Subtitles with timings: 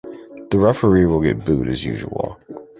[0.49, 2.39] The referee will get booed as usual.